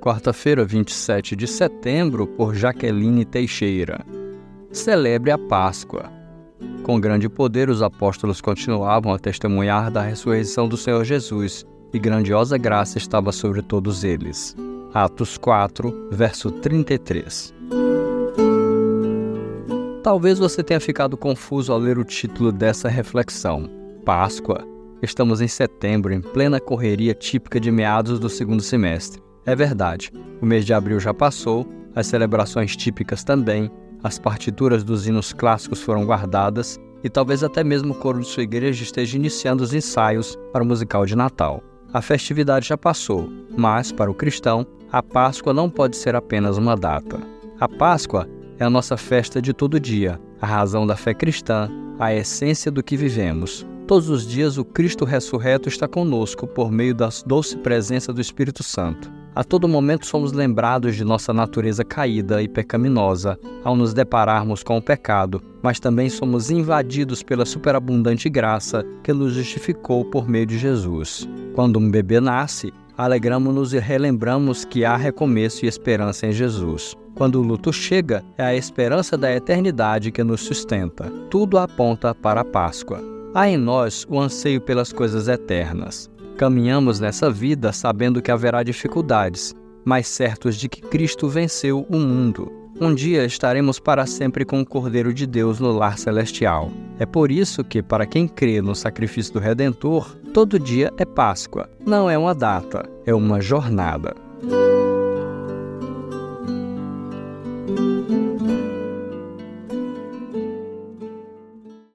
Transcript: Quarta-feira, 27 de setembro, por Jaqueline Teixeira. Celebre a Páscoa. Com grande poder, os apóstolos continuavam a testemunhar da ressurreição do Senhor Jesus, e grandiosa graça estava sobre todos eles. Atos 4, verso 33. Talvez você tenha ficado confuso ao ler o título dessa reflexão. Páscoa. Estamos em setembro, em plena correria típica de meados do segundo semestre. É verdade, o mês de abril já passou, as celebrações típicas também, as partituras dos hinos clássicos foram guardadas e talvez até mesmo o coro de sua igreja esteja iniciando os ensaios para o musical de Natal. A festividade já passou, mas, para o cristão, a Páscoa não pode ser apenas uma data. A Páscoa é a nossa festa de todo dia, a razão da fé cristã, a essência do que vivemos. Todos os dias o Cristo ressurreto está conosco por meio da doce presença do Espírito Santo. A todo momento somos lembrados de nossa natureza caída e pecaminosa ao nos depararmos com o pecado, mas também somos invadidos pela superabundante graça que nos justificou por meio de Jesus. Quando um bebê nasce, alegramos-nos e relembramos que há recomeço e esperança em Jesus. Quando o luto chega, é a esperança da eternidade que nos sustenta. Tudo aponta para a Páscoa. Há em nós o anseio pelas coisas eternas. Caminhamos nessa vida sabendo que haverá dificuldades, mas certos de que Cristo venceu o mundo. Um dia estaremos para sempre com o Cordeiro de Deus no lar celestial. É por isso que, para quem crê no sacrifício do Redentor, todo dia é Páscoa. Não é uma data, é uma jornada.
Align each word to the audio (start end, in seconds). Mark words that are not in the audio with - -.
Quarta-feira, 0.00 0.64
27 0.64 1.36
de 1.36 1.46
setembro, 1.46 2.26
por 2.26 2.54
Jaqueline 2.54 3.24
Teixeira. 3.24 4.04
Celebre 4.72 5.30
a 5.30 5.38
Páscoa. 5.38 6.10
Com 6.82 7.00
grande 7.00 7.28
poder, 7.28 7.70
os 7.70 7.82
apóstolos 7.82 8.40
continuavam 8.40 9.14
a 9.14 9.18
testemunhar 9.18 9.90
da 9.90 10.02
ressurreição 10.02 10.66
do 10.66 10.76
Senhor 10.76 11.04
Jesus, 11.04 11.64
e 11.92 11.98
grandiosa 11.98 12.58
graça 12.58 12.98
estava 12.98 13.30
sobre 13.30 13.62
todos 13.62 14.02
eles. 14.02 14.56
Atos 14.92 15.38
4, 15.38 16.08
verso 16.10 16.50
33. 16.50 17.54
Talvez 20.02 20.38
você 20.38 20.64
tenha 20.64 20.80
ficado 20.80 21.16
confuso 21.16 21.72
ao 21.72 21.78
ler 21.78 21.96
o 21.96 22.04
título 22.04 22.50
dessa 22.50 22.88
reflexão. 22.88 23.70
Páscoa. 24.04 24.66
Estamos 25.02 25.40
em 25.40 25.48
setembro, 25.48 26.14
em 26.14 26.20
plena 26.20 26.60
correria 26.60 27.12
típica 27.12 27.58
de 27.58 27.72
meados 27.72 28.20
do 28.20 28.28
segundo 28.28 28.62
semestre. 28.62 29.20
É 29.44 29.56
verdade, 29.56 30.12
o 30.40 30.46
mês 30.46 30.64
de 30.64 30.72
abril 30.72 31.00
já 31.00 31.12
passou, 31.12 31.66
as 31.92 32.06
celebrações 32.06 32.76
típicas 32.76 33.24
também, 33.24 33.68
as 34.04 34.16
partituras 34.16 34.84
dos 34.84 35.08
hinos 35.08 35.32
clássicos 35.32 35.82
foram 35.82 36.06
guardadas 36.06 36.78
e 37.02 37.10
talvez 37.10 37.42
até 37.42 37.64
mesmo 37.64 37.92
o 37.92 37.96
coro 37.96 38.20
de 38.20 38.26
sua 38.28 38.44
igreja 38.44 38.84
esteja 38.84 39.16
iniciando 39.16 39.64
os 39.64 39.74
ensaios 39.74 40.38
para 40.52 40.62
o 40.62 40.66
musical 40.66 41.04
de 41.04 41.16
Natal. 41.16 41.60
A 41.92 42.00
festividade 42.00 42.68
já 42.68 42.78
passou, 42.78 43.28
mas, 43.56 43.90
para 43.90 44.10
o 44.10 44.14
cristão, 44.14 44.64
a 44.92 45.02
Páscoa 45.02 45.52
não 45.52 45.68
pode 45.68 45.96
ser 45.96 46.14
apenas 46.14 46.56
uma 46.56 46.76
data. 46.76 47.20
A 47.58 47.68
Páscoa 47.68 48.28
é 48.56 48.64
a 48.64 48.70
nossa 48.70 48.96
festa 48.96 49.42
de 49.42 49.52
todo 49.52 49.80
dia, 49.80 50.20
a 50.40 50.46
razão 50.46 50.86
da 50.86 50.94
fé 50.94 51.12
cristã, 51.12 51.68
a 51.98 52.14
essência 52.14 52.70
do 52.70 52.84
que 52.84 52.96
vivemos. 52.96 53.66
Todos 53.86 54.08
os 54.08 54.26
dias 54.26 54.58
o 54.58 54.64
Cristo 54.64 55.04
ressurreto 55.04 55.68
está 55.68 55.88
conosco 55.88 56.46
por 56.46 56.70
meio 56.70 56.94
da 56.94 57.08
doce 57.26 57.56
presença 57.56 58.12
do 58.12 58.20
Espírito 58.20 58.62
Santo. 58.62 59.10
A 59.34 59.42
todo 59.42 59.66
momento 59.66 60.06
somos 60.06 60.32
lembrados 60.32 60.94
de 60.94 61.04
nossa 61.04 61.32
natureza 61.32 61.84
caída 61.84 62.42
e 62.42 62.48
pecaminosa 62.48 63.38
ao 63.64 63.74
nos 63.74 63.92
depararmos 63.92 64.62
com 64.62 64.76
o 64.76 64.82
pecado, 64.82 65.42
mas 65.62 65.80
também 65.80 66.08
somos 66.10 66.50
invadidos 66.50 67.22
pela 67.22 67.46
superabundante 67.46 68.28
graça 68.28 68.84
que 69.02 69.12
nos 69.12 69.32
justificou 69.32 70.04
por 70.04 70.28
meio 70.28 70.46
de 70.46 70.58
Jesus. 70.58 71.28
Quando 71.54 71.78
um 71.78 71.90
bebê 71.90 72.20
nasce, 72.20 72.72
alegramos-nos 72.96 73.72
e 73.72 73.78
relembramos 73.78 74.64
que 74.64 74.84
há 74.84 74.96
recomeço 74.96 75.64
e 75.64 75.68
esperança 75.68 76.26
em 76.26 76.32
Jesus. 76.32 76.94
Quando 77.14 77.40
o 77.40 77.42
luto 77.42 77.72
chega, 77.72 78.22
é 78.38 78.44
a 78.44 78.54
esperança 78.54 79.16
da 79.16 79.34
eternidade 79.34 80.12
que 80.12 80.22
nos 80.22 80.42
sustenta. 80.42 81.10
Tudo 81.30 81.58
aponta 81.58 82.14
para 82.14 82.42
a 82.42 82.44
Páscoa. 82.44 83.21
Há 83.34 83.48
em 83.48 83.56
nós 83.56 84.06
o 84.10 84.20
anseio 84.20 84.60
pelas 84.60 84.92
coisas 84.92 85.26
eternas. 85.26 86.10
Caminhamos 86.36 87.00
nessa 87.00 87.30
vida 87.30 87.72
sabendo 87.72 88.20
que 88.20 88.30
haverá 88.30 88.62
dificuldades, 88.62 89.54
mas 89.86 90.06
certos 90.06 90.54
de 90.54 90.68
que 90.68 90.82
Cristo 90.82 91.28
venceu 91.28 91.86
o 91.88 91.96
mundo. 91.98 92.52
Um 92.78 92.94
dia 92.94 93.24
estaremos 93.24 93.78
para 93.78 94.04
sempre 94.04 94.44
com 94.44 94.60
o 94.60 94.66
Cordeiro 94.66 95.14
de 95.14 95.26
Deus 95.26 95.60
no 95.60 95.72
lar 95.72 95.96
celestial. 95.96 96.70
É 96.98 97.06
por 97.06 97.30
isso 97.32 97.64
que, 97.64 97.82
para 97.82 98.04
quem 98.04 98.28
crê 98.28 98.60
no 98.60 98.74
sacrifício 98.74 99.32
do 99.32 99.40
Redentor, 99.40 100.14
todo 100.34 100.58
dia 100.58 100.92
é 100.98 101.04
Páscoa. 101.06 101.70
Não 101.86 102.10
é 102.10 102.18
uma 102.18 102.34
data, 102.34 102.84
é 103.06 103.14
uma 103.14 103.40
jornada. 103.40 104.14